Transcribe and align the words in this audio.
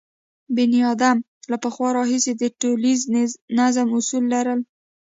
بنیادم 0.55 1.17
له 1.51 1.57
پخوا 1.63 1.89
راهیسې 1.97 2.31
د 2.41 2.43
ټولنیز 2.61 3.01
نظم 3.59 3.87
اصول 3.97 4.23
لرل. 4.33 4.59